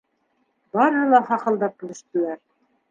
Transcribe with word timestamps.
Барыһы 0.77 1.05
ла 1.11 1.21
хахылдап 1.29 1.81
көлөштөләр. 1.85 2.45